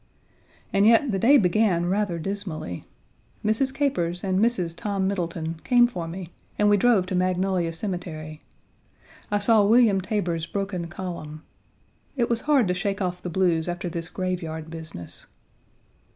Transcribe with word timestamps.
And 0.73 0.87
yet 0.87 1.11
the 1.11 1.19
day 1.19 1.37
began 1.37 1.85
rather 1.85 2.17
dismally. 2.17 2.85
Mrs. 3.45 3.71
Capers 3.71 4.23
and 4.23 4.39
Mrs. 4.39 4.75
Tom 4.75 5.07
Middleton 5.07 5.59
came 5.63 5.85
for 5.85 6.07
me 6.07 6.29
and 6.57 6.71
we 6.71 6.75
drove 6.77 7.05
to 7.05 7.13
Magnolia 7.13 7.71
Cemetery. 7.71 8.41
I 9.29 9.37
saw 9.37 9.63
William 9.63 10.01
Taber's 10.01 10.47
broken 10.47 10.87
column. 10.87 11.43
It 12.17 12.31
was 12.31 12.41
hard 12.49 12.67
to 12.69 12.73
shake 12.73 12.99
off 12.99 13.21
the 13.21 13.29
blues 13.29 13.69
after 13.69 13.89
this 13.89 14.09
graveyard 14.09 14.71
business. 14.71 15.27